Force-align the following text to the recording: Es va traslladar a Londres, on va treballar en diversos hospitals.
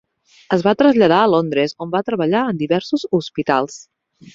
Es 0.55 0.63
va 0.67 0.73
traslladar 0.79 1.19
a 1.25 1.29
Londres, 1.35 1.77
on 1.87 1.95
va 1.99 2.03
treballar 2.11 2.45
en 2.55 2.65
diversos 2.67 3.09
hospitals. 3.21 3.83